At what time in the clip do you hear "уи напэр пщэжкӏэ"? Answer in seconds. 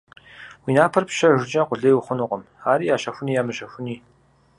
0.63-1.61